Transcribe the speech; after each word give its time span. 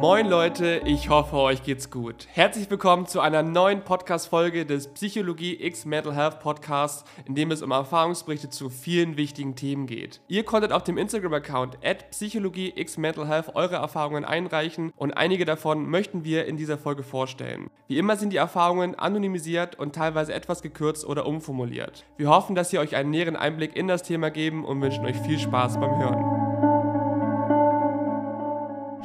Moin 0.00 0.28
Leute, 0.28 0.80
ich 0.86 1.10
hoffe, 1.10 1.36
euch 1.36 1.62
geht's 1.62 1.90
gut. 1.90 2.26
Herzlich 2.32 2.70
willkommen 2.70 3.04
zu 3.04 3.20
einer 3.20 3.42
neuen 3.42 3.82
Podcast-Folge 3.82 4.64
des 4.64 4.88
Psychologie 4.94 5.62
X 5.62 5.84
Mental 5.84 6.14
Health 6.14 6.40
Podcasts, 6.40 7.04
in 7.26 7.34
dem 7.34 7.50
es 7.50 7.60
um 7.60 7.70
Erfahrungsberichte 7.70 8.48
zu 8.48 8.70
vielen 8.70 9.18
wichtigen 9.18 9.56
Themen 9.56 9.86
geht. 9.86 10.22
Ihr 10.26 10.44
konntet 10.44 10.72
auf 10.72 10.84
dem 10.84 10.96
Instagram-Account 10.96 11.76
Psychologie 12.12 12.72
X 12.76 12.96
Mental 12.96 13.28
Health 13.28 13.54
eure 13.54 13.74
Erfahrungen 13.74 14.24
einreichen 14.24 14.90
und 14.96 15.12
einige 15.12 15.44
davon 15.44 15.86
möchten 15.90 16.24
wir 16.24 16.46
in 16.46 16.56
dieser 16.56 16.78
Folge 16.78 17.02
vorstellen. 17.02 17.68
Wie 17.86 17.98
immer 17.98 18.16
sind 18.16 18.32
die 18.32 18.38
Erfahrungen 18.38 18.94
anonymisiert 18.94 19.78
und 19.78 19.94
teilweise 19.94 20.32
etwas 20.32 20.62
gekürzt 20.62 21.04
oder 21.04 21.26
umformuliert. 21.26 22.06
Wir 22.16 22.30
hoffen, 22.30 22.56
dass 22.56 22.70
sie 22.70 22.78
euch 22.78 22.96
einen 22.96 23.10
näheren 23.10 23.36
Einblick 23.36 23.76
in 23.76 23.86
das 23.86 24.02
Thema 24.02 24.30
geben 24.30 24.64
und 24.64 24.80
wünschen 24.80 25.04
euch 25.04 25.18
viel 25.18 25.38
Spaß 25.38 25.78
beim 25.78 25.98
Hören. 25.98 26.39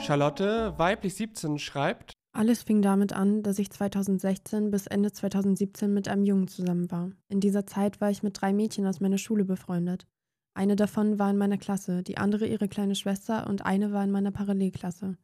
Charlotte, 0.05 0.77
weiblich 0.77 1.15
17, 1.15 1.57
schreibt. 1.57 2.13
Alles 2.31 2.61
fing 2.61 2.83
damit 2.83 3.11
an, 3.13 3.41
dass 3.41 3.57
ich 3.57 3.71
2016 3.71 4.69
bis 4.69 4.85
Ende 4.85 5.11
2017 5.11 5.91
mit 5.91 6.07
einem 6.07 6.23
Jungen 6.23 6.47
zusammen 6.47 6.91
war. 6.91 7.09
In 7.27 7.39
dieser 7.39 7.65
Zeit 7.65 7.99
war 8.01 8.11
ich 8.11 8.21
mit 8.21 8.39
drei 8.39 8.53
Mädchen 8.53 8.85
aus 8.85 8.99
meiner 8.99 9.17
Schule 9.17 9.45
befreundet. 9.45 10.05
Eine 10.53 10.75
davon 10.75 11.17
war 11.17 11.31
in 11.31 11.37
meiner 11.37 11.57
Klasse, 11.57 12.03
die 12.03 12.17
andere 12.17 12.45
ihre 12.45 12.67
kleine 12.67 12.93
Schwester 12.93 13.47
und 13.47 13.65
eine 13.65 13.93
war 13.93 14.03
in 14.03 14.11
meiner 14.11 14.29
Parallelklasse. 14.29 15.17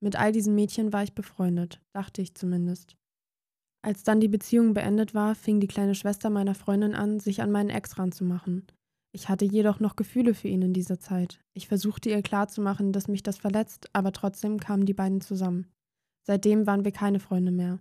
Mit 0.00 0.16
all 0.16 0.32
diesen 0.32 0.54
Mädchen 0.54 0.92
war 0.92 1.02
ich 1.02 1.14
befreundet, 1.14 1.80
dachte 1.94 2.20
ich 2.20 2.34
zumindest. 2.34 2.98
Als 3.80 4.02
dann 4.02 4.20
die 4.20 4.28
Beziehung 4.28 4.74
beendet 4.74 5.14
war, 5.14 5.34
fing 5.34 5.60
die 5.60 5.66
kleine 5.66 5.94
Schwester 5.94 6.28
meiner 6.28 6.54
Freundin 6.54 6.94
an, 6.94 7.20
sich 7.20 7.40
an 7.40 7.50
meinen 7.50 7.70
Ex 7.70 7.98
ranzumachen. 7.98 8.66
Ich 9.16 9.30
hatte 9.30 9.46
jedoch 9.46 9.80
noch 9.80 9.96
Gefühle 9.96 10.34
für 10.34 10.48
ihn 10.48 10.60
in 10.60 10.74
dieser 10.74 11.00
Zeit. 11.00 11.40
Ich 11.54 11.68
versuchte 11.68 12.10
ihr 12.10 12.20
klarzumachen, 12.20 12.92
dass 12.92 13.08
mich 13.08 13.22
das 13.22 13.38
verletzt, 13.38 13.88
aber 13.94 14.12
trotzdem 14.12 14.60
kamen 14.60 14.84
die 14.84 14.92
beiden 14.92 15.22
zusammen. 15.22 15.68
Seitdem 16.26 16.66
waren 16.66 16.84
wir 16.84 16.92
keine 16.92 17.18
Freunde 17.18 17.50
mehr. 17.50 17.78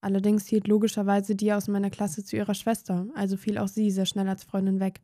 Allerdings 0.00 0.46
hielt 0.46 0.66
logischerweise 0.66 1.36
die 1.36 1.52
aus 1.52 1.68
meiner 1.68 1.90
Klasse 1.90 2.24
zu 2.24 2.36
ihrer 2.36 2.54
Schwester, 2.54 3.06
also 3.14 3.36
fiel 3.36 3.58
auch 3.58 3.68
sie 3.68 3.90
sehr 3.90 4.06
schnell 4.06 4.30
als 4.30 4.44
Freundin 4.44 4.80
weg. 4.80 5.02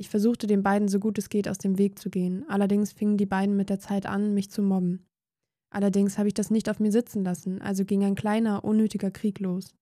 Ich 0.00 0.08
versuchte 0.08 0.46
den 0.46 0.62
beiden 0.62 0.86
so 0.86 1.00
gut 1.00 1.18
es 1.18 1.30
geht 1.30 1.48
aus 1.48 1.58
dem 1.58 1.78
Weg 1.78 1.98
zu 1.98 2.10
gehen, 2.10 2.48
allerdings 2.48 2.92
fingen 2.92 3.16
die 3.16 3.26
beiden 3.26 3.56
mit 3.56 3.70
der 3.70 3.80
Zeit 3.80 4.06
an, 4.06 4.34
mich 4.34 4.52
zu 4.52 4.62
mobben. 4.62 5.04
Allerdings 5.70 6.16
habe 6.16 6.28
ich 6.28 6.34
das 6.34 6.52
nicht 6.52 6.70
auf 6.70 6.78
mir 6.78 6.92
sitzen 6.92 7.24
lassen, 7.24 7.60
also 7.60 7.84
ging 7.84 8.04
ein 8.04 8.14
kleiner, 8.14 8.62
unnötiger 8.62 9.10
Krieg 9.10 9.40
los. 9.40 9.74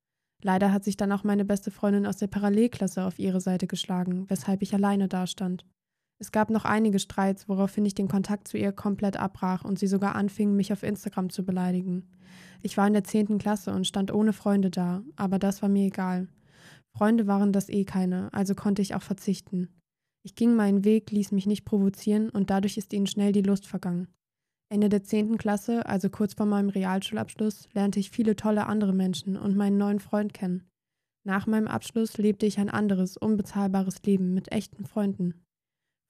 Leider 0.42 0.72
hat 0.72 0.84
sich 0.84 0.96
dann 0.96 1.12
auch 1.12 1.24
meine 1.24 1.44
beste 1.44 1.70
Freundin 1.70 2.06
aus 2.06 2.18
der 2.18 2.26
Parallelklasse 2.26 3.04
auf 3.04 3.18
ihre 3.18 3.40
Seite 3.40 3.66
geschlagen, 3.66 4.26
weshalb 4.28 4.62
ich 4.62 4.74
alleine 4.74 5.08
dastand. 5.08 5.64
Es 6.18 6.32
gab 6.32 6.50
noch 6.50 6.64
einige 6.64 6.98
Streits, 6.98 7.48
woraufhin 7.48 7.84
ich 7.84 7.94
den 7.94 8.08
Kontakt 8.08 8.48
zu 8.48 8.56
ihr 8.56 8.72
komplett 8.72 9.18
abbrach 9.18 9.64
und 9.64 9.78
sie 9.78 9.86
sogar 9.86 10.14
anfing, 10.14 10.56
mich 10.56 10.72
auf 10.72 10.82
Instagram 10.82 11.30
zu 11.30 11.44
beleidigen. 11.44 12.08
Ich 12.62 12.76
war 12.76 12.86
in 12.86 12.94
der 12.94 13.04
zehnten 13.04 13.38
Klasse 13.38 13.72
und 13.72 13.86
stand 13.86 14.12
ohne 14.12 14.32
Freunde 14.32 14.70
da, 14.70 15.02
aber 15.16 15.38
das 15.38 15.60
war 15.60 15.68
mir 15.68 15.86
egal. 15.86 16.28
Freunde 16.96 17.26
waren 17.26 17.52
das 17.52 17.68
eh 17.68 17.84
keine, 17.84 18.32
also 18.32 18.54
konnte 18.54 18.80
ich 18.80 18.94
auch 18.94 19.02
verzichten. 19.02 19.68
Ich 20.22 20.34
ging 20.34 20.56
meinen 20.56 20.84
Weg, 20.84 21.10
ließ 21.10 21.32
mich 21.32 21.46
nicht 21.46 21.64
provozieren 21.64 22.30
und 22.30 22.50
dadurch 22.50 22.78
ist 22.78 22.92
ihnen 22.92 23.06
schnell 23.06 23.32
die 23.32 23.42
Lust 23.42 23.66
vergangen. 23.66 24.08
Ende 24.68 24.88
der 24.88 25.04
10. 25.04 25.38
Klasse, 25.38 25.86
also 25.86 26.10
kurz 26.10 26.34
vor 26.34 26.46
meinem 26.46 26.68
Realschulabschluss, 26.68 27.68
lernte 27.72 28.00
ich 28.00 28.10
viele 28.10 28.34
tolle 28.34 28.66
andere 28.66 28.92
Menschen 28.92 29.36
und 29.36 29.56
meinen 29.56 29.78
neuen 29.78 30.00
Freund 30.00 30.34
kennen. 30.34 30.68
Nach 31.24 31.46
meinem 31.46 31.68
Abschluss 31.68 32.18
lebte 32.18 32.46
ich 32.46 32.58
ein 32.58 32.70
anderes, 32.70 33.16
unbezahlbares 33.16 34.02
Leben 34.04 34.34
mit 34.34 34.50
echten 34.52 34.84
Freunden. 34.84 35.34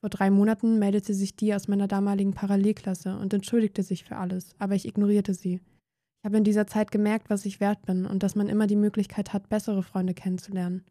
Vor 0.00 0.10
drei 0.10 0.30
Monaten 0.30 0.78
meldete 0.78 1.14
sich 1.14 1.36
die 1.36 1.54
aus 1.54 1.68
meiner 1.68 1.88
damaligen 1.88 2.32
Parallelklasse 2.32 3.18
und 3.18 3.32
entschuldigte 3.34 3.82
sich 3.82 4.04
für 4.04 4.16
alles, 4.16 4.54
aber 4.58 4.74
ich 4.74 4.86
ignorierte 4.86 5.34
sie. 5.34 5.54
Ich 5.54 6.24
habe 6.24 6.38
in 6.38 6.44
dieser 6.44 6.66
Zeit 6.66 6.90
gemerkt, 6.90 7.30
was 7.30 7.46
ich 7.46 7.60
wert 7.60 7.84
bin 7.86 8.06
und 8.06 8.22
dass 8.22 8.34
man 8.36 8.48
immer 8.48 8.66
die 8.66 8.76
Möglichkeit 8.76 9.32
hat, 9.32 9.48
bessere 9.48 9.82
Freunde 9.82 10.14
kennenzulernen. 10.14 10.84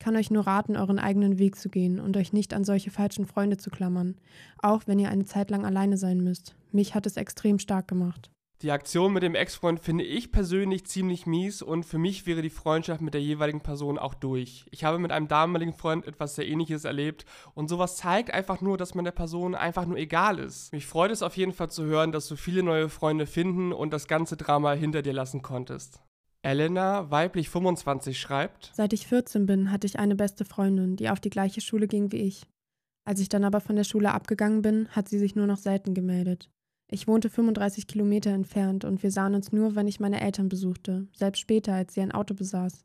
Ich 0.00 0.04
kann 0.04 0.14
euch 0.14 0.30
nur 0.30 0.46
raten, 0.46 0.76
euren 0.76 1.00
eigenen 1.00 1.40
Weg 1.40 1.56
zu 1.56 1.68
gehen 1.68 1.98
und 1.98 2.16
euch 2.16 2.32
nicht 2.32 2.54
an 2.54 2.62
solche 2.62 2.92
falschen 2.92 3.26
Freunde 3.26 3.56
zu 3.56 3.68
klammern, 3.68 4.14
auch 4.62 4.82
wenn 4.86 5.00
ihr 5.00 5.08
eine 5.08 5.24
Zeit 5.24 5.50
lang 5.50 5.66
alleine 5.66 5.96
sein 5.96 6.22
müsst. 6.22 6.54
Mich 6.70 6.94
hat 6.94 7.04
es 7.04 7.16
extrem 7.16 7.58
stark 7.58 7.88
gemacht. 7.88 8.30
Die 8.62 8.70
Aktion 8.70 9.12
mit 9.12 9.24
dem 9.24 9.34
Ex-Freund 9.34 9.80
finde 9.80 10.04
ich 10.04 10.30
persönlich 10.30 10.86
ziemlich 10.86 11.26
mies 11.26 11.62
und 11.62 11.82
für 11.82 11.98
mich 11.98 12.26
wäre 12.26 12.42
die 12.42 12.48
Freundschaft 12.48 13.00
mit 13.00 13.12
der 13.12 13.20
jeweiligen 13.20 13.60
Person 13.60 13.98
auch 13.98 14.14
durch. 14.14 14.66
Ich 14.70 14.84
habe 14.84 15.00
mit 15.00 15.10
einem 15.10 15.26
damaligen 15.26 15.72
Freund 15.72 16.06
etwas 16.06 16.36
sehr 16.36 16.46
ähnliches 16.46 16.84
erlebt 16.84 17.24
und 17.54 17.68
sowas 17.68 17.96
zeigt 17.96 18.32
einfach 18.32 18.60
nur, 18.60 18.78
dass 18.78 18.94
man 18.94 19.04
der 19.04 19.10
Person 19.10 19.56
einfach 19.56 19.84
nur 19.84 19.98
egal 19.98 20.38
ist. 20.38 20.72
Mich 20.72 20.86
freut 20.86 21.10
es 21.10 21.24
auf 21.24 21.36
jeden 21.36 21.52
Fall 21.52 21.70
zu 21.70 21.84
hören, 21.84 22.12
dass 22.12 22.28
du 22.28 22.36
viele 22.36 22.62
neue 22.62 22.88
Freunde 22.88 23.26
finden 23.26 23.72
und 23.72 23.92
das 23.92 24.06
ganze 24.06 24.36
Drama 24.36 24.74
hinter 24.74 25.02
dir 25.02 25.12
lassen 25.12 25.42
konntest. 25.42 26.00
Elena, 26.42 27.10
weiblich 27.10 27.50
25, 27.50 28.18
schreibt: 28.18 28.70
Seit 28.74 28.92
ich 28.92 29.06
14 29.06 29.46
bin, 29.46 29.70
hatte 29.70 29.86
ich 29.86 29.98
eine 29.98 30.14
beste 30.14 30.44
Freundin, 30.44 30.96
die 30.96 31.10
auf 31.10 31.20
die 31.20 31.30
gleiche 31.30 31.60
Schule 31.60 31.88
ging 31.88 32.12
wie 32.12 32.18
ich. 32.18 32.46
Als 33.04 33.20
ich 33.20 33.28
dann 33.28 33.44
aber 33.44 33.60
von 33.60 33.76
der 33.76 33.84
Schule 33.84 34.12
abgegangen 34.12 34.62
bin, 34.62 34.88
hat 34.90 35.08
sie 35.08 35.18
sich 35.18 35.34
nur 35.34 35.46
noch 35.46 35.56
selten 35.56 35.94
gemeldet. 35.94 36.50
Ich 36.90 37.06
wohnte 37.06 37.28
35 37.28 37.86
Kilometer 37.86 38.30
entfernt 38.30 38.84
und 38.84 39.02
wir 39.02 39.10
sahen 39.10 39.34
uns 39.34 39.52
nur, 39.52 39.74
wenn 39.74 39.88
ich 39.88 40.00
meine 40.00 40.20
Eltern 40.20 40.48
besuchte, 40.48 41.06
selbst 41.14 41.40
später, 41.40 41.74
als 41.74 41.94
sie 41.94 42.00
ein 42.00 42.12
Auto 42.12 42.34
besaß. 42.34 42.84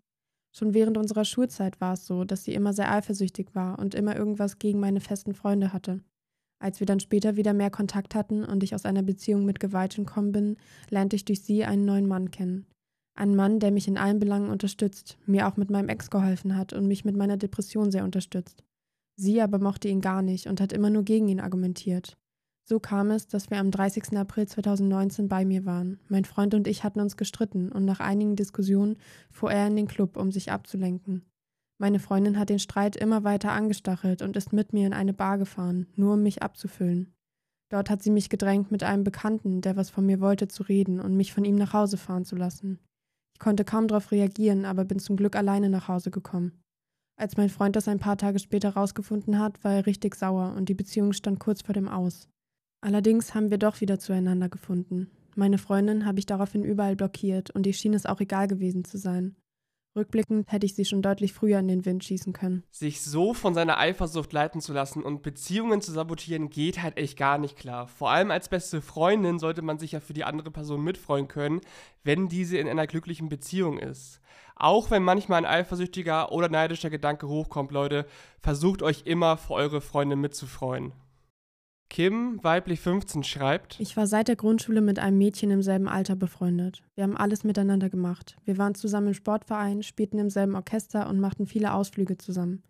Schon 0.55 0.73
während 0.73 0.97
unserer 0.97 1.25
Schulzeit 1.25 1.79
war 1.81 1.93
es 1.93 2.05
so, 2.05 2.25
dass 2.25 2.43
sie 2.43 2.53
immer 2.53 2.73
sehr 2.73 2.91
eifersüchtig 2.91 3.55
war 3.55 3.79
und 3.79 3.95
immer 3.95 4.15
irgendwas 4.15 4.59
gegen 4.59 4.79
meine 4.79 4.99
festen 4.99 5.33
Freunde 5.33 5.73
hatte. 5.73 6.01
Als 6.59 6.79
wir 6.79 6.85
dann 6.85 6.99
später 6.99 7.35
wieder 7.35 7.53
mehr 7.53 7.71
Kontakt 7.71 8.13
hatten 8.13 8.43
und 8.43 8.63
ich 8.63 8.75
aus 8.75 8.85
einer 8.85 9.03
Beziehung 9.03 9.45
mit 9.45 9.59
Gewalt 9.59 9.97
entkommen 9.97 10.31
bin, 10.31 10.57
lernte 10.89 11.15
ich 11.15 11.25
durch 11.25 11.41
sie 11.41 11.65
einen 11.65 11.85
neuen 11.85 12.07
Mann 12.07 12.29
kennen. 12.31 12.65
Ein 13.15 13.35
Mann, 13.35 13.59
der 13.59 13.71
mich 13.71 13.87
in 13.87 13.97
allen 13.97 14.19
Belangen 14.19 14.49
unterstützt, 14.49 15.17
mir 15.25 15.47
auch 15.47 15.55
mit 15.55 15.69
meinem 15.69 15.89
Ex 15.89 16.09
geholfen 16.09 16.57
hat 16.57 16.73
und 16.73 16.87
mich 16.87 17.05
mit 17.05 17.15
meiner 17.15 17.37
Depression 17.37 17.91
sehr 17.91 18.03
unterstützt. 18.03 18.63
Sie 19.15 19.41
aber 19.41 19.59
mochte 19.59 19.87
ihn 19.87 20.01
gar 20.01 20.21
nicht 20.21 20.47
und 20.47 20.59
hat 20.59 20.73
immer 20.73 20.89
nur 20.89 21.03
gegen 21.03 21.27
ihn 21.27 21.39
argumentiert. 21.39 22.17
So 22.65 22.79
kam 22.79 23.11
es, 23.11 23.27
dass 23.27 23.51
wir 23.51 23.59
am 23.59 23.71
30. 23.71 24.17
April 24.17 24.47
2019 24.47 25.27
bei 25.27 25.45
mir 25.45 25.65
waren. 25.65 25.99
Mein 26.07 26.25
Freund 26.25 26.53
und 26.55 26.67
ich 26.67 26.83
hatten 26.83 27.01
uns 27.01 27.17
gestritten 27.17 27.71
und 27.71 27.85
nach 27.85 27.99
einigen 27.99 28.35
Diskussionen 28.35 28.97
fuhr 29.29 29.51
er 29.51 29.67
in 29.67 29.75
den 29.75 29.87
Club, 29.87 30.17
um 30.17 30.31
sich 30.31 30.51
abzulenken. 30.51 31.25
Meine 31.77 31.99
Freundin 31.99 32.39
hat 32.39 32.49
den 32.49 32.59
Streit 32.59 32.95
immer 32.95 33.23
weiter 33.23 33.51
angestachelt 33.51 34.21
und 34.21 34.37
ist 34.37 34.53
mit 34.53 34.71
mir 34.71 34.87
in 34.87 34.93
eine 34.93 35.13
Bar 35.13 35.37
gefahren, 35.37 35.87
nur 35.95 36.13
um 36.13 36.23
mich 36.23 36.41
abzufüllen. 36.41 37.13
Dort 37.69 37.89
hat 37.89 38.01
sie 38.01 38.11
mich 38.11 38.29
gedrängt, 38.29 38.71
mit 38.71 38.83
einem 38.83 39.03
Bekannten, 39.03 39.59
der 39.61 39.75
was 39.75 39.89
von 39.89 40.05
mir 40.05 40.21
wollte, 40.21 40.47
zu 40.47 40.63
reden 40.63 40.99
und 40.99 41.17
mich 41.17 41.33
von 41.33 41.43
ihm 41.43 41.55
nach 41.55 41.73
Hause 41.73 41.97
fahren 41.97 42.23
zu 42.23 42.35
lassen. 42.35 42.79
Konnte 43.43 43.65
kaum 43.65 43.89
darauf 43.89 44.13
reagieren, 44.13 44.63
aber 44.63 44.85
bin 44.85 44.99
zum 44.99 45.17
Glück 45.17 45.35
alleine 45.35 45.69
nach 45.69 45.89
Hause 45.89 46.11
gekommen. 46.11 46.63
Als 47.17 47.35
mein 47.35 47.49
Freund 47.49 47.75
das 47.75 47.89
ein 47.89 47.99
paar 47.99 48.17
Tage 48.17 48.39
später 48.39 48.69
rausgefunden 48.69 49.37
hat, 49.37 49.61
war 49.65 49.73
er 49.73 49.85
richtig 49.85 50.15
sauer 50.15 50.53
und 50.55 50.69
die 50.69 50.73
Beziehung 50.73 51.11
stand 51.11 51.41
kurz 51.41 51.61
vor 51.61 51.73
dem 51.73 51.89
Aus. 51.89 52.29
Allerdings 52.79 53.35
haben 53.35 53.51
wir 53.51 53.57
doch 53.57 53.81
wieder 53.81 53.99
zueinander 53.99 54.47
gefunden. 54.47 55.11
Meine 55.35 55.57
Freundin 55.57 56.05
habe 56.05 56.19
ich 56.19 56.25
daraufhin 56.25 56.63
überall 56.63 56.95
blockiert 56.95 57.51
und 57.51 57.67
ihr 57.67 57.73
schien 57.73 57.93
es 57.93 58.05
auch 58.05 58.21
egal 58.21 58.47
gewesen 58.47 58.85
zu 58.85 58.97
sein. 58.97 59.35
Rückblickend 59.95 60.51
hätte 60.51 60.65
ich 60.65 60.73
sie 60.73 60.85
schon 60.85 61.03
deutlich 61.03 61.33
früher 61.33 61.59
in 61.59 61.67
den 61.67 61.85
Wind 61.85 62.03
schießen 62.03 62.33
können. 62.33 62.63
Sich 62.71 63.01
so 63.01 63.35
von 63.35 63.53
seiner 63.53 63.77
Eifersucht 63.77 64.33
leiten 64.33 64.59
zu 64.59 64.73
lassen 64.73 65.03
und 65.03 65.21
Beziehungen 65.21 65.81
zu 65.81 65.91
sabotieren, 65.91 66.49
geht 66.49 66.81
halt 66.81 66.97
echt 66.97 67.15
gar 67.15 67.37
nicht 67.37 67.57
klar. 67.57 67.87
Vor 67.87 68.09
allem 68.09 68.31
als 68.31 68.49
beste 68.49 68.81
Freundin 68.81 69.37
sollte 69.37 69.61
man 69.61 69.77
sich 69.77 69.91
ja 69.91 69.99
für 69.99 70.13
die 70.13 70.23
andere 70.23 70.49
Person 70.49 70.83
mitfreuen 70.83 71.27
können, 71.27 71.61
wenn 72.03 72.27
diese 72.27 72.57
in 72.57 72.67
einer 72.67 72.87
glücklichen 72.87 73.29
Beziehung 73.29 73.77
ist. 73.77 74.19
Auch 74.55 74.89
wenn 74.89 75.03
manchmal 75.03 75.45
ein 75.45 75.51
eifersüchtiger 75.51 76.31
oder 76.31 76.49
neidischer 76.49 76.89
Gedanke 76.89 77.27
hochkommt, 77.27 77.71
Leute, 77.71 78.07
versucht 78.39 78.81
euch 78.81 79.03
immer 79.05 79.37
für 79.37 79.53
eure 79.53 79.81
Freunde 79.81 80.15
mitzufreuen. 80.15 80.91
Kim, 81.89 82.43
weiblich 82.43 82.79
15, 82.79 83.23
schreibt: 83.23 83.79
Ich 83.79 83.95
war 83.95 84.07
seit 84.07 84.27
der 84.27 84.35
Grundschule 84.35 84.81
mit 84.81 84.99
einem 84.99 85.17
Mädchen 85.17 85.51
im 85.51 85.61
selben 85.61 85.87
Alter 85.87 86.15
befreundet. 86.15 86.83
Wir 86.95 87.03
haben 87.03 87.17
alles 87.17 87.43
miteinander 87.43 87.89
gemacht. 87.89 88.35
Wir 88.45 88.57
waren 88.57 88.75
zusammen 88.75 89.07
im 89.07 89.13
Sportverein, 89.13 89.83
spielten 89.83 90.17
im 90.17 90.29
selben 90.29 90.55
Orchester 90.55 91.07
und 91.09 91.19
machten 91.19 91.45
viele 91.45 91.73
Ausflüge 91.73 92.17
zusammen. 92.17 92.63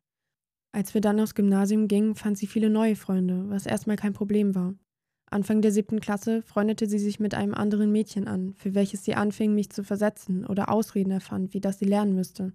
Als 0.75 0.93
wir 0.93 1.01
dann 1.01 1.19
aufs 1.19 1.35
Gymnasium 1.35 1.87
gingen, 1.87 2.15
fand 2.15 2.37
sie 2.37 2.47
viele 2.47 2.69
neue 2.69 2.95
Freunde, 2.95 3.49
was 3.49 3.65
erstmal 3.65 3.95
kein 3.95 4.13
Problem 4.13 4.55
war. 4.55 4.73
Anfang 5.29 5.61
der 5.61 5.71
siebten 5.71 5.99
Klasse 5.99 6.41
freundete 6.41 6.87
sie 6.87 6.99
sich 6.99 7.19
mit 7.19 7.33
einem 7.33 7.53
anderen 7.53 7.91
Mädchen 7.91 8.27
an, 8.27 8.53
für 8.53 8.75
welches 8.75 9.03
sie 9.03 9.15
anfing, 9.15 9.55
mich 9.55 9.69
zu 9.69 9.83
versetzen 9.83 10.45
oder 10.45 10.69
Ausreden 10.69 11.11
erfand, 11.11 11.53
wie 11.53 11.61
das 11.61 11.79
sie 11.79 11.85
lernen 11.85 12.13
müsste. 12.13 12.53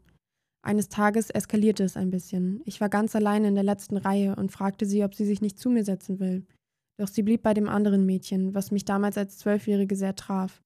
Eines 0.69 0.91
Tages 0.91 1.31
eskalierte 1.31 1.83
es 1.83 1.97
ein 1.97 2.11
bisschen. 2.11 2.61
Ich 2.67 2.79
war 2.83 2.91
ganz 2.91 3.17
alleine 3.17 3.49
in 3.49 3.55
der 3.55 3.65
letzten 3.65 3.97
Reihe 3.97 4.37
und 4.37 4.53
fragte 4.53 4.85
sie, 4.85 5.03
ob 5.03 5.15
sie 5.15 5.25
sich 5.25 5.41
nicht 5.41 5.59
zu 5.59 5.71
mir 5.71 5.83
setzen 5.83 6.21
will. 6.21 6.45
Doch 7.01 7.09
sie 7.09 7.23
blieb 7.23 7.43
bei 7.43 7.55
dem 7.55 7.71
anderen 7.71 8.05
Mädchen, 8.05 8.55
was 8.55 8.71
mich 8.71 8.85
damals 8.85 9.17
als 9.17 9.39
Zwölfjährige 9.39 9.97
sehr 9.97 10.15
traf. 10.15 10.61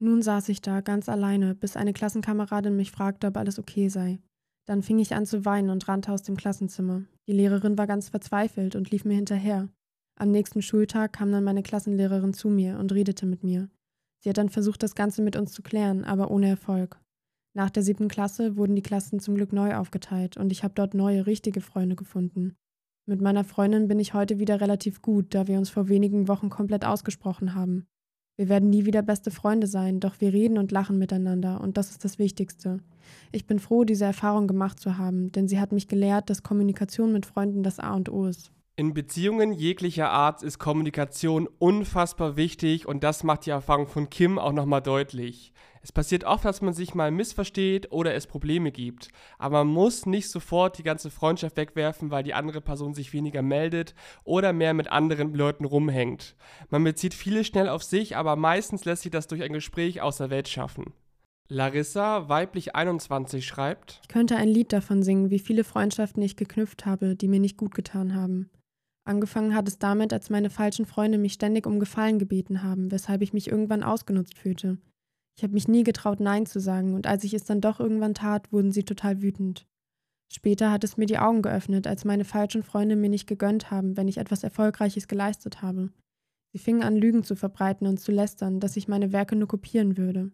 Nun 0.00 0.20
saß 0.20 0.50
ich 0.50 0.60
da, 0.60 0.82
ganz 0.82 1.08
alleine, 1.08 1.54
bis 1.54 1.78
eine 1.78 1.94
Klassenkameradin 1.94 2.76
mich 2.76 2.90
fragte, 2.90 3.28
ob 3.28 3.38
alles 3.38 3.58
okay 3.58 3.88
sei. 3.88 4.18
Dann 4.66 4.82
fing 4.82 4.98
ich 4.98 5.14
an 5.14 5.24
zu 5.24 5.46
weinen 5.46 5.70
und 5.70 5.88
rannte 5.88 6.12
aus 6.12 6.22
dem 6.22 6.36
Klassenzimmer. 6.36 7.04
Die 7.26 7.32
Lehrerin 7.32 7.78
war 7.78 7.86
ganz 7.86 8.10
verzweifelt 8.10 8.76
und 8.76 8.90
lief 8.90 9.06
mir 9.06 9.14
hinterher. 9.14 9.70
Am 10.20 10.30
nächsten 10.30 10.60
Schultag 10.60 11.14
kam 11.14 11.32
dann 11.32 11.42
meine 11.42 11.62
Klassenlehrerin 11.62 12.34
zu 12.34 12.50
mir 12.50 12.78
und 12.78 12.92
redete 12.92 13.24
mit 13.24 13.42
mir. 13.42 13.70
Sie 14.22 14.28
hat 14.28 14.36
dann 14.36 14.50
versucht, 14.50 14.82
das 14.82 14.94
Ganze 14.94 15.22
mit 15.22 15.36
uns 15.36 15.52
zu 15.52 15.62
klären, 15.62 16.04
aber 16.04 16.30
ohne 16.30 16.50
Erfolg. 16.50 17.00
Nach 17.56 17.70
der 17.70 17.82
siebten 17.82 18.08
Klasse 18.08 18.58
wurden 18.58 18.76
die 18.76 18.82
Klassen 18.82 19.18
zum 19.18 19.34
Glück 19.34 19.54
neu 19.54 19.76
aufgeteilt 19.76 20.36
und 20.36 20.52
ich 20.52 20.62
habe 20.62 20.74
dort 20.74 20.92
neue, 20.92 21.24
richtige 21.24 21.62
Freunde 21.62 21.96
gefunden. 21.96 22.54
Mit 23.06 23.22
meiner 23.22 23.44
Freundin 23.44 23.88
bin 23.88 23.98
ich 23.98 24.12
heute 24.12 24.38
wieder 24.38 24.60
relativ 24.60 25.00
gut, 25.00 25.34
da 25.34 25.46
wir 25.46 25.56
uns 25.56 25.70
vor 25.70 25.88
wenigen 25.88 26.28
Wochen 26.28 26.50
komplett 26.50 26.84
ausgesprochen 26.84 27.54
haben. 27.54 27.86
Wir 28.36 28.50
werden 28.50 28.68
nie 28.68 28.84
wieder 28.84 29.00
beste 29.00 29.30
Freunde 29.30 29.68
sein, 29.68 30.00
doch 30.00 30.20
wir 30.20 30.34
reden 30.34 30.58
und 30.58 30.70
lachen 30.70 30.98
miteinander 30.98 31.62
und 31.62 31.78
das 31.78 31.88
ist 31.88 32.04
das 32.04 32.18
Wichtigste. 32.18 32.80
Ich 33.32 33.46
bin 33.46 33.58
froh, 33.58 33.84
diese 33.84 34.04
Erfahrung 34.04 34.48
gemacht 34.48 34.78
zu 34.78 34.98
haben, 34.98 35.32
denn 35.32 35.48
sie 35.48 35.58
hat 35.58 35.72
mich 35.72 35.88
gelehrt, 35.88 36.28
dass 36.28 36.42
Kommunikation 36.42 37.10
mit 37.10 37.24
Freunden 37.24 37.62
das 37.62 37.78
A 37.78 37.94
und 37.94 38.10
O 38.10 38.26
ist. 38.26 38.52
In 38.78 38.92
Beziehungen 38.92 39.54
jeglicher 39.54 40.10
Art 40.10 40.42
ist 40.42 40.58
Kommunikation 40.58 41.48
unfassbar 41.58 42.36
wichtig 42.36 42.86
und 42.86 43.02
das 43.02 43.24
macht 43.24 43.46
die 43.46 43.50
Erfahrung 43.50 43.86
von 43.86 44.10
Kim 44.10 44.38
auch 44.38 44.52
nochmal 44.52 44.82
deutlich. 44.82 45.54
Es 45.80 45.92
passiert 45.92 46.24
oft, 46.24 46.44
dass 46.44 46.60
man 46.60 46.74
sich 46.74 46.94
mal 46.94 47.10
missversteht 47.10 47.90
oder 47.90 48.12
es 48.12 48.26
Probleme 48.26 48.72
gibt, 48.72 49.08
aber 49.38 49.64
man 49.64 49.72
muss 49.72 50.04
nicht 50.04 50.28
sofort 50.28 50.76
die 50.76 50.82
ganze 50.82 51.08
Freundschaft 51.08 51.56
wegwerfen, 51.56 52.10
weil 52.10 52.22
die 52.22 52.34
andere 52.34 52.60
Person 52.60 52.92
sich 52.92 53.14
weniger 53.14 53.40
meldet 53.40 53.94
oder 54.24 54.52
mehr 54.52 54.74
mit 54.74 54.92
anderen 54.92 55.32
Leuten 55.32 55.64
rumhängt. 55.64 56.36
Man 56.68 56.84
bezieht 56.84 57.14
vieles 57.14 57.46
schnell 57.46 57.70
auf 57.70 57.82
sich, 57.82 58.14
aber 58.14 58.36
meistens 58.36 58.84
lässt 58.84 59.04
sich 59.04 59.10
das 59.10 59.26
durch 59.26 59.42
ein 59.42 59.54
Gespräch 59.54 60.02
aus 60.02 60.18
der 60.18 60.28
Welt 60.28 60.48
schaffen. 60.48 60.92
Larissa, 61.48 62.28
weiblich 62.28 62.74
21, 62.74 63.46
schreibt: 63.46 64.00
Ich 64.02 64.08
könnte 64.08 64.36
ein 64.36 64.48
Lied 64.48 64.74
davon 64.74 65.02
singen, 65.02 65.30
wie 65.30 65.38
viele 65.38 65.64
Freundschaften 65.64 66.22
ich 66.22 66.36
geknüpft 66.36 66.84
habe, 66.84 67.16
die 67.16 67.28
mir 67.28 67.40
nicht 67.40 67.56
gut 67.56 67.74
getan 67.74 68.14
haben. 68.14 68.50
Angefangen 69.06 69.54
hat 69.54 69.68
es 69.68 69.78
damit, 69.78 70.12
als 70.12 70.30
meine 70.30 70.50
falschen 70.50 70.84
Freunde 70.84 71.16
mich 71.16 71.34
ständig 71.34 71.66
um 71.66 71.78
Gefallen 71.78 72.18
gebeten 72.18 72.64
haben, 72.64 72.90
weshalb 72.90 73.22
ich 73.22 73.32
mich 73.32 73.48
irgendwann 73.48 73.84
ausgenutzt 73.84 74.36
fühlte. 74.36 74.78
Ich 75.36 75.44
habe 75.44 75.52
mich 75.52 75.68
nie 75.68 75.84
getraut, 75.84 76.18
Nein 76.18 76.44
zu 76.44 76.58
sagen, 76.58 76.94
und 76.94 77.06
als 77.06 77.22
ich 77.22 77.32
es 77.32 77.44
dann 77.44 77.60
doch 77.60 77.78
irgendwann 77.78 78.14
tat, 78.14 78.52
wurden 78.52 78.72
sie 78.72 78.82
total 78.82 79.22
wütend. 79.22 79.64
Später 80.32 80.72
hat 80.72 80.82
es 80.82 80.96
mir 80.96 81.06
die 81.06 81.18
Augen 81.18 81.40
geöffnet, 81.40 81.86
als 81.86 82.04
meine 82.04 82.24
falschen 82.24 82.64
Freunde 82.64 82.96
mir 82.96 83.08
nicht 83.08 83.28
gegönnt 83.28 83.70
haben, 83.70 83.96
wenn 83.96 84.08
ich 84.08 84.18
etwas 84.18 84.42
Erfolgreiches 84.42 85.06
geleistet 85.06 85.62
habe. 85.62 85.90
Sie 86.52 86.58
fingen 86.58 86.82
an, 86.82 86.96
Lügen 86.96 87.22
zu 87.22 87.36
verbreiten 87.36 87.86
und 87.86 88.00
zu 88.00 88.10
lästern, 88.10 88.58
dass 88.58 88.76
ich 88.76 88.88
meine 88.88 89.12
Werke 89.12 89.36
nur 89.36 89.46
kopieren 89.46 89.96
würde. 89.96 90.32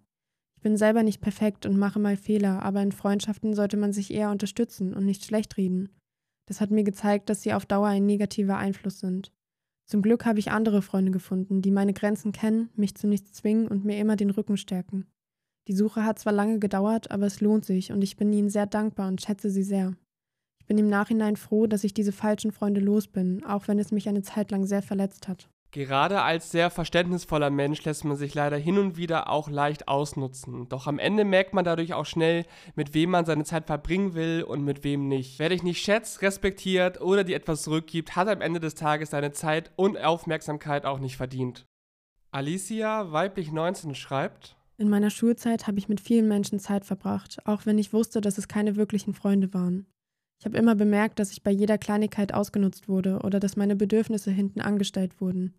Ich 0.57 0.63
bin 0.63 0.79
selber 0.79 1.03
nicht 1.03 1.21
perfekt 1.21 1.67
und 1.67 1.77
mache 1.77 1.99
mal 1.99 2.17
Fehler, 2.17 2.63
aber 2.63 2.81
in 2.81 2.93
Freundschaften 2.93 3.53
sollte 3.53 3.77
man 3.77 3.93
sich 3.93 4.15
eher 4.15 4.31
unterstützen 4.31 4.95
und 4.95 5.05
nicht 5.05 5.27
schlecht 5.27 5.59
reden. 5.59 5.91
Das 6.47 6.61
hat 6.61 6.71
mir 6.71 6.85
gezeigt, 6.85 7.29
dass 7.29 7.43
sie 7.43 7.53
auf 7.53 7.67
Dauer 7.67 7.89
ein 7.89 8.07
negativer 8.07 8.57
Einfluss 8.57 9.01
sind. 9.01 9.33
Zum 9.87 10.03
Glück 10.03 10.25
habe 10.25 10.39
ich 10.39 10.51
andere 10.51 10.83
Freunde 10.83 11.13
gefunden, 11.13 11.63
die 11.63 11.71
meine 11.71 11.93
Grenzen 11.93 12.33
kennen, 12.33 12.71
mich 12.75 12.95
zu 12.95 13.07
nichts 13.07 13.33
zwingen 13.33 13.69
und 13.69 13.85
mir 13.85 13.99
immer 13.99 14.17
den 14.17 14.31
Rücken 14.31 14.57
stärken. 14.57 15.07
Die 15.69 15.75
Suche 15.75 16.05
hat 16.05 16.19
zwar 16.19 16.33
lange 16.33 16.59
gedauert, 16.59 17.11
aber 17.11 17.27
es 17.27 17.41
lohnt 17.41 17.65
sich 17.65 17.93
und 17.93 18.03
ich 18.03 18.17
bin 18.17 18.33
ihnen 18.33 18.51
sehr 18.51 18.67
dankbar 18.67 19.09
und 19.09 19.23
schätze 19.23 19.51
sie 19.51 19.63
sehr. 19.63 19.95
Ich 20.59 20.67
bin 20.67 20.79
im 20.79 20.89
Nachhinein 20.89 21.37
froh, 21.37 21.67
dass 21.67 21.85
ich 21.85 21.95
diese 21.95 22.13
falschen 22.13 22.53
Freunde 22.53 22.81
los 22.81 23.07
bin, 23.07 23.45
auch 23.45 23.69
wenn 23.69 23.79
es 23.79 23.93
mich 23.93 24.09
eine 24.09 24.23
Zeit 24.23 24.51
lang 24.51 24.65
sehr 24.67 24.83
verletzt 24.83 25.29
hat. 25.29 25.49
Gerade 25.73 26.21
als 26.21 26.51
sehr 26.51 26.69
verständnisvoller 26.69 27.49
Mensch 27.49 27.83
lässt 27.85 28.05
man 28.05 28.19
sich 28.19 28.35
leider 28.35 28.59
hin 28.59 28.77
und 28.77 28.99
wieder 28.99 29.31
auch 29.31 29.49
leicht 29.49 29.89
ausnutzen. 29.89 30.69
Doch 30.69 30.87
am 30.87 30.99
Ende 30.99 31.25
merkt 31.25 31.55
man 31.55 31.65
dadurch 31.65 31.95
auch 31.95 32.05
schnell, 32.05 32.45
mit 32.75 32.93
wem 32.93 33.09
man 33.09 33.25
seine 33.25 33.45
Zeit 33.45 33.65
verbringen 33.65 34.13
will 34.13 34.45
und 34.47 34.63
mit 34.63 34.85
wem 34.85 35.09
nicht. 35.09 35.39
Wer 35.39 35.49
dich 35.49 35.63
nicht 35.63 35.83
schätzt, 35.83 36.21
respektiert 36.21 37.01
oder 37.01 37.25
dir 37.25 37.37
etwas 37.37 37.63
zurückgibt, 37.63 38.17
hat 38.17 38.29
am 38.29 38.43
Ende 38.43 38.61
des 38.61 38.75
Tages 38.75 39.11
seine 39.11 39.33
Zeit 39.33 39.73
und 39.77 39.97
Aufmerksamkeit 39.97 40.85
auch 40.85 40.99
nicht 40.99 41.17
verdient. 41.17 41.65
Alicia, 42.33 43.11
weiblich 43.11 43.51
19, 43.51 43.95
schreibt: 43.95 44.57
In 44.77 44.91
meiner 44.91 45.09
Schulzeit 45.09 45.67
habe 45.67 45.79
ich 45.79 45.89
mit 45.89 46.03
vielen 46.03 46.29
Menschen 46.29 46.59
Zeit 46.59 46.85
verbracht, 46.85 47.39
auch 47.47 47.65
wenn 47.65 47.79
ich 47.79 47.95
wusste, 47.95 48.21
dass 48.21 48.37
es 48.37 48.47
keine 48.47 48.77
wirklichen 48.77 49.15
Freunde 49.15 49.55
waren. 49.55 49.87
Ich 50.43 50.47
habe 50.47 50.59
immer 50.59 50.75
bemerkt, 50.75 51.21
dass 51.21 51.31
ich 51.31 51.45
bei 51.45 51.53
jeder 51.53 51.79
Kleinigkeit 51.79 52.35
ausgenutzt 52.35 52.89
wurde 52.89 53.21
oder 53.21 53.39
dass 53.39 53.55
meine 53.55 53.77
Bedürfnisse 53.77 54.33
hinten 54.33 54.61
angestellt 54.61 55.21
wurden. 55.21 55.55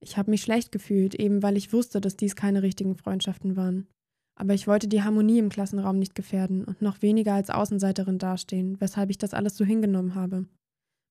Ich 0.00 0.16
habe 0.16 0.30
mich 0.30 0.40
schlecht 0.40 0.72
gefühlt, 0.72 1.14
eben 1.14 1.42
weil 1.42 1.58
ich 1.58 1.74
wusste, 1.74 2.00
dass 2.00 2.16
dies 2.16 2.34
keine 2.34 2.62
richtigen 2.62 2.96
Freundschaften 2.96 3.56
waren. 3.56 3.88
Aber 4.34 4.54
ich 4.54 4.66
wollte 4.66 4.88
die 4.88 5.02
Harmonie 5.02 5.38
im 5.38 5.50
Klassenraum 5.50 5.98
nicht 5.98 6.14
gefährden 6.14 6.64
und 6.64 6.80
noch 6.80 7.02
weniger 7.02 7.34
als 7.34 7.50
Außenseiterin 7.50 8.16
dastehen, 8.16 8.80
weshalb 8.80 9.10
ich 9.10 9.18
das 9.18 9.34
alles 9.34 9.54
so 9.54 9.66
hingenommen 9.66 10.14
habe. 10.14 10.46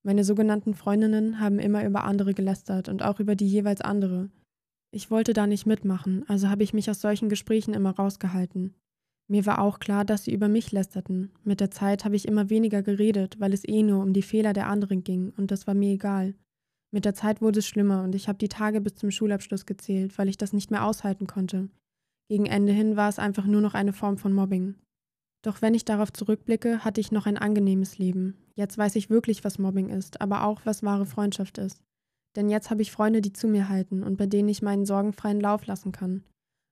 Meine 0.02 0.24
sogenannten 0.24 0.74
Freundinnen 0.74 1.40
haben 1.40 1.60
immer 1.60 1.86
über 1.86 2.06
andere 2.06 2.34
gelästert 2.34 2.90
und 2.90 3.04
auch 3.04 3.20
über 3.20 3.36
die 3.36 3.48
jeweils 3.48 3.82
andere. 3.82 4.32
Ich 4.90 5.12
wollte 5.12 5.34
da 5.34 5.46
nicht 5.46 5.68
mitmachen, 5.68 6.28
also 6.28 6.50
habe 6.50 6.64
ich 6.64 6.74
mich 6.74 6.90
aus 6.90 7.02
solchen 7.02 7.30
Gesprächen 7.30 7.76
immer 7.76 7.92
rausgehalten. 7.92 8.74
Mir 9.32 9.46
war 9.46 9.60
auch 9.60 9.80
klar, 9.80 10.04
dass 10.04 10.26
sie 10.26 10.34
über 10.34 10.50
mich 10.50 10.74
lästerten. 10.74 11.32
Mit 11.46 11.62
der 11.62 11.72
Zeit 11.72 12.04
habe 12.04 12.18
ich 12.18 12.28
immer 12.28 12.50
weniger 12.50 12.82
geredet, 12.84 13.40
weil 13.40 13.54
es 13.54 13.66
eh 13.66 13.82
nur 13.82 14.04
um 14.04 14.12
die 14.12 14.24
Fehler 14.24 14.52
der 14.52 14.68
anderen 14.68 15.06
ging, 15.06 15.32
und 15.38 15.52
das 15.52 15.68
war 15.68 15.74
mir 15.74 15.94
egal. 15.94 16.34
Mit 16.94 17.06
der 17.06 17.14
Zeit 17.14 17.42
wurde 17.42 17.60
es 17.60 17.66
schlimmer 17.66 18.04
und 18.04 18.14
ich 18.14 18.28
habe 18.28 18.40
die 18.40 18.50
Tage 18.50 18.82
bis 18.82 18.96
zum 18.96 19.10
Schulabschluss 19.10 19.66
gezählt, 19.66 20.18
weil 20.18 20.28
ich 20.28 20.36
das 20.36 20.52
nicht 20.52 20.70
mehr 20.70 20.86
aushalten 20.86 21.28
konnte. 21.28 21.70
Gegen 22.28 22.46
Ende 22.46 22.74
hin 22.74 22.98
war 22.98 23.08
es 23.08 23.20
einfach 23.20 23.46
nur 23.46 23.62
noch 23.62 23.74
eine 23.74 23.94
Form 23.94 24.18
von 24.18 24.34
Mobbing. 24.34 24.76
Doch 25.44 25.62
wenn 25.62 25.76
ich 25.76 25.86
darauf 25.86 26.12
zurückblicke, 26.12 26.84
hatte 26.84 27.00
ich 27.00 27.14
noch 27.14 27.26
ein 27.26 27.38
angenehmes 27.38 27.98
Leben. 27.98 28.36
Jetzt 28.56 28.78
weiß 28.78 28.98
ich 28.98 29.10
wirklich, 29.10 29.46
was 29.46 29.60
Mobbing 29.60 29.88
ist, 29.88 30.20
aber 30.20 30.44
auch, 30.44 30.66
was 30.66 30.84
wahre 30.84 31.06
Freundschaft 31.06 31.58
ist. 31.58 31.82
Denn 32.36 32.50
jetzt 32.50 32.70
habe 32.70 32.82
ich 32.82 32.92
Freunde, 32.92 33.22
die 33.22 33.32
zu 33.32 33.48
mir 33.48 33.70
halten 33.70 34.04
und 34.04 34.18
bei 34.18 34.26
denen 34.26 34.50
ich 34.50 34.62
meinen 34.62 34.86
sorgenfreien 34.86 35.40
Lauf 35.40 35.68
lassen 35.68 35.94
kann. 35.94 36.26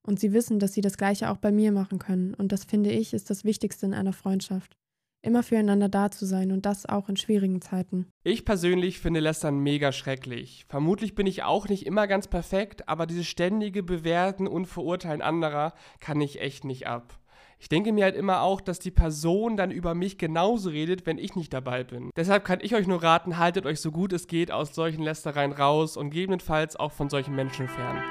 Und 0.06 0.19
sie 0.19 0.34
wissen, 0.34 0.60
dass 0.60 0.74
sie 0.74 0.81
das 0.81 0.98
Gleiche 0.98 1.30
auch 1.30 1.38
bei 1.38 1.51
mir 1.51 1.72
machen 1.72 2.00
können. 2.00 2.34
Und 2.34 2.51
das 2.51 2.63
finde 2.63 2.92
ich, 2.92 3.13
ist 3.13 3.30
das 3.30 3.44
Wichtigste 3.44 3.86
in 3.86 3.94
einer 3.94 4.13
Freundschaft. 4.13 4.75
Immer 5.22 5.44
füreinander 5.44 5.90
da 5.90 6.12
zu 6.12 6.25
sein 6.25 6.51
und 6.54 6.66
das 6.66 6.86
auch 6.86 7.10
in 7.10 7.18
schwierigen 7.18 7.62
Zeiten. 7.62 8.07
Ich 8.24 8.46
persönlich 8.46 9.00
finde 9.00 9.19
Lästern 9.19 9.60
mega 9.60 9.92
schrecklich. 9.92 10.66
Vermutlich 10.69 11.13
bin 11.13 11.28
ich 11.28 11.44
auch 11.44 11.68
nicht 11.68 11.86
immer 11.86 12.07
ganz 12.07 12.28
perfekt, 12.28 12.88
aber 12.88 13.06
dieses 13.06 13.28
ständige 13.28 13.84
Bewerten 13.84 14.48
und 14.48 14.66
Verurteilen 14.66 15.22
anderer 15.22 15.74
kann 16.00 16.22
ich 16.22 16.40
echt 16.40 16.63
nicht 16.63 16.88
ab. 16.88 17.19
Ich 17.62 17.68
denke 17.68 17.92
mir 17.92 18.06
halt 18.06 18.16
immer 18.16 18.42
auch, 18.42 18.62
dass 18.62 18.80
die 18.80 18.92
Person 18.92 19.57
dann 19.57 19.72
über 19.72 19.94
mich 19.94 20.18
genauso 20.18 20.69
redet, 20.69 21.06
wenn 21.06 21.18
ich 21.18 21.36
nicht 21.36 21.51
dabei 21.51 21.84
bin. 21.84 22.12
Deshalb 22.16 22.46
kann 22.46 22.60
ich 22.62 22.74
euch 22.74 22.88
nur 22.88 23.04
raten, 23.04 23.38
haltet 23.38 23.66
euch 23.66 23.81
so 23.81 23.92
gut 23.92 24.13
es 24.13 24.28
geht 24.28 24.50
aus 24.50 24.74
solchen 24.74 25.04
Lästereien 25.04 25.51
raus 25.51 25.98
und 25.98 26.12
gegebenenfalls 26.12 26.78
auch 26.78 26.94
von 26.94 27.10
solchen 27.10 27.36
Menschen 27.36 27.68
fern. 27.68 28.01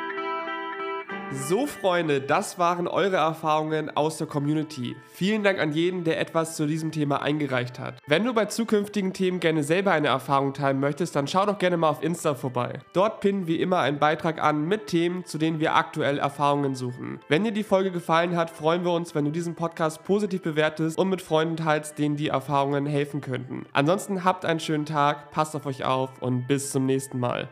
So, 1.30 1.66
Freunde, 1.66 2.23
das 2.23 2.58
waren 2.58 2.88
eure 2.88 3.16
Erfahrungen 3.16 3.94
aus 3.94 4.16
der 4.16 4.26
Community. 4.26 4.97
Vielen 5.12 5.42
Dank 5.42 5.58
an 5.58 5.73
jeden, 5.73 6.02
der 6.02 6.18
etwas 6.20 6.56
zu 6.56 6.66
diesem 6.66 6.90
Thema 6.90 7.20
eingereicht 7.20 7.78
hat. 7.78 7.99
Wenn 8.06 8.25
du 8.25 8.32
bei 8.32 8.47
zukünftigen 8.47 9.12
Themen 9.12 9.38
gerne 9.38 9.62
selber 9.62 9.92
eine 9.92 10.08
Erfahrung 10.08 10.54
teilen 10.54 10.80
möchtest, 10.80 11.14
dann 11.16 11.26
schau 11.26 11.44
doch 11.44 11.58
gerne 11.58 11.76
mal 11.76 11.90
auf 11.90 12.02
Insta 12.02 12.35
vorbei. 12.35 12.80
Dort 12.94 13.20
pinnen 13.20 13.47
wir 13.47 13.61
immer 13.61 13.78
einen 13.80 13.99
Beitrag 13.99 14.42
an 14.42 14.66
mit 14.66 14.87
Themen, 14.87 15.26
zu 15.26 15.37
denen 15.37 15.61
wir 15.61 15.75
aktuell 15.75 16.18
Erfahrungen 16.18 16.75
suchen. 16.75 17.20
Wenn 17.28 17.44
dir 17.44 17.52
die 17.52 17.62
Folge 17.62 17.90
gefallen 17.90 18.35
hat, 18.35 18.49
freuen 18.49 18.85
wir 18.85 18.92
uns, 18.92 19.14
wenn 19.14 19.26
du 19.26 19.30
diesen 19.30 19.54
Podcast 19.54 20.04
positiv 20.04 20.40
bewertest 20.40 20.97
und 20.97 21.11
mit 21.11 21.20
Freunden 21.20 21.58
teilst, 21.58 21.99
denen 21.99 22.16
die 22.16 22.28
Erfahrungen 22.28 22.87
helfen 22.87 23.20
könnten. 23.20 23.66
Ansonsten 23.75 24.25
habt 24.25 24.47
einen 24.47 24.61
schönen 24.61 24.87
Tag, 24.87 25.30
passt 25.30 25.54
auf 25.54 25.66
euch 25.66 25.85
auf 25.85 26.11
und 26.20 26.49
bis 26.49 26.73
zum 26.73 26.87
nächsten 26.87 27.18
Mal. 27.18 27.50